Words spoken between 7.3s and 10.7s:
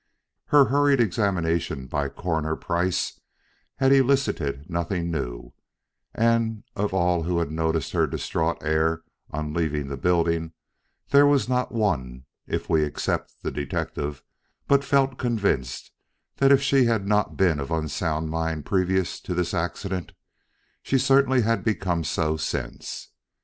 had noticed her distraught air on leaving the building,